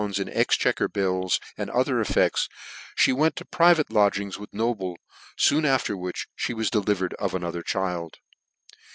in 0.17 0.27
exchequer 0.29 0.87
bills 0.87 1.39
and 1.59 1.69
other 1.69 2.01
effects, 2.01 2.49
fhe 2.97 3.13
went 3.13 3.35
to 3.35 3.45
private 3.45 3.91
lodgings 3.91 4.35
with 4.39 4.51
Noble, 4.51 4.97
foon 5.37 5.63
after 5.63 5.95
which 5.95 6.25
me 6.49 6.55
was 6.55 6.71
delivered 6.71 7.13
of 7.19 7.35
another 7.35 7.61
child. 7.61 8.17